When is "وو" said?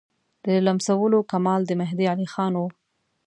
2.55-2.67